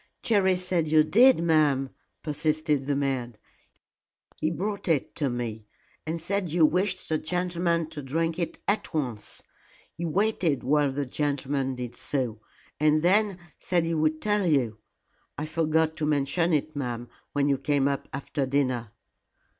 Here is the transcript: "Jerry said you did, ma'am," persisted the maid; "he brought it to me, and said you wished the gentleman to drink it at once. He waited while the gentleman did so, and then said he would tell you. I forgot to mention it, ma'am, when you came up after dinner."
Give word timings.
"Jerry 0.23 0.57
said 0.57 0.87
you 0.87 1.03
did, 1.03 1.43
ma'am," 1.43 1.91
persisted 2.23 2.87
the 2.87 2.95
maid; 2.95 3.37
"he 4.37 4.49
brought 4.49 4.87
it 4.87 5.13
to 5.17 5.29
me, 5.29 5.67
and 6.07 6.19
said 6.19 6.49
you 6.49 6.65
wished 6.65 7.07
the 7.07 7.19
gentleman 7.19 7.87
to 7.91 8.01
drink 8.01 8.39
it 8.39 8.57
at 8.67 8.95
once. 8.95 9.43
He 9.95 10.05
waited 10.05 10.63
while 10.63 10.91
the 10.91 11.05
gentleman 11.05 11.75
did 11.75 11.95
so, 11.95 12.41
and 12.79 13.03
then 13.03 13.37
said 13.59 13.83
he 13.85 13.93
would 13.93 14.23
tell 14.23 14.47
you. 14.47 14.79
I 15.37 15.45
forgot 15.45 15.95
to 15.97 16.07
mention 16.07 16.51
it, 16.51 16.75
ma'am, 16.75 17.07
when 17.33 17.47
you 17.47 17.59
came 17.59 17.87
up 17.87 18.07
after 18.11 18.47
dinner." 18.47 18.93